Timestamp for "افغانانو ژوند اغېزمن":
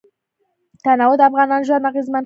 1.29-2.09